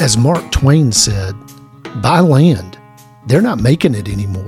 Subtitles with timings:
[0.00, 1.34] As Mark Twain said,
[2.00, 2.78] buy land.
[3.26, 4.46] They're not making it anymore.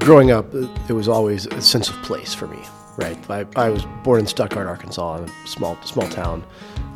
[0.00, 2.58] Growing up, it was always a sense of place for me,
[2.96, 3.16] right?
[3.30, 6.44] I, I was born in Stuttgart, Arkansas, in a small, small town.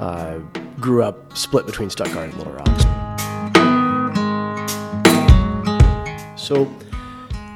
[0.00, 0.38] Uh,
[0.80, 2.66] grew up split between Stuttgart and Little Rock.
[6.36, 6.68] So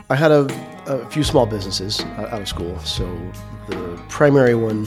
[0.09, 0.47] I had a,
[0.87, 2.79] a few small businesses out of school.
[2.79, 3.05] So
[3.67, 4.87] the primary one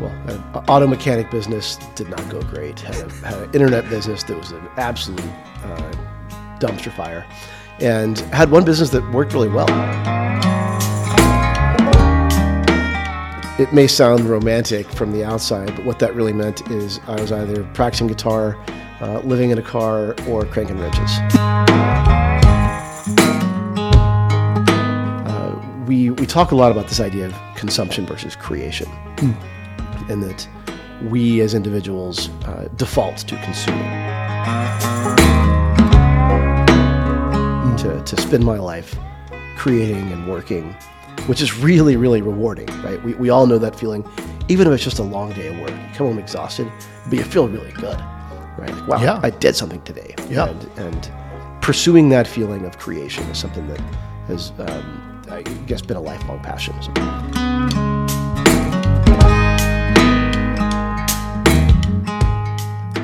[0.00, 2.80] well, an auto mechanic business did not go great.
[2.80, 5.20] Had, a, had an internet business that was an absolute
[5.62, 5.92] uh,
[6.58, 7.26] dumpster fire,
[7.80, 9.68] and had one business that worked really well.
[13.60, 17.30] It may sound romantic from the outside, but what that really meant is I was
[17.30, 18.56] either practicing guitar,
[19.02, 21.10] uh, living in a car, or cranking wrenches.
[25.26, 28.88] Uh, we, we talk a lot about this idea of consumption versus creation.
[29.16, 29.36] Mm
[30.08, 30.48] and that
[31.08, 33.90] we as individuals uh, default to consuming.
[37.78, 38.94] To, to spend my life
[39.56, 40.74] creating and working,
[41.26, 43.02] which is really, really rewarding, right?
[43.02, 44.06] We, we all know that feeling,
[44.48, 45.70] even if it's just a long day of work.
[45.70, 46.70] You come home exhausted,
[47.08, 47.98] but you feel really good,
[48.58, 48.70] right?
[48.70, 49.20] Like, wow, yeah.
[49.22, 50.14] I did something today.
[50.28, 50.48] Yeah.
[50.50, 53.80] And, and pursuing that feeling of creation is something that
[54.26, 56.74] has, um, I guess, been a lifelong passion.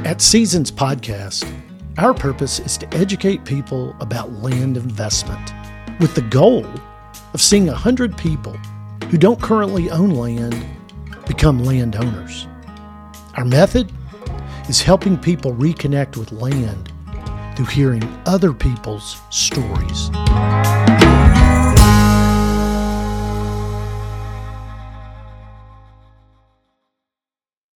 [0.07, 1.53] At Seasons Podcast,
[1.99, 5.53] our purpose is to educate people about land investment
[5.99, 6.65] with the goal
[7.35, 8.53] of seeing 100 people
[9.11, 10.65] who don't currently own land
[11.27, 12.47] become landowners.
[13.35, 13.91] Our method
[14.69, 16.93] is helping people reconnect with land
[17.57, 20.06] through hearing other people's stories.